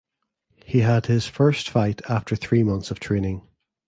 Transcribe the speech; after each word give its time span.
He 0.65 0.79
had 0.79 1.05
his 1.05 1.27
first 1.27 1.69
fight 1.69 2.01
after 2.09 2.35
three 2.35 2.63
months 2.63 2.89
of 2.89 2.99
training. 2.99 3.47